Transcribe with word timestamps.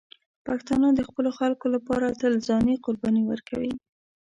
پښتانه 0.45 0.87
د 0.93 0.99
خپلو 1.07 1.29
خلکو 1.39 1.65
لپاره 1.75 2.17
تل 2.21 2.33
ځاني 2.47 2.75
قرباني 2.85 3.23
ورکوي. 3.27 3.73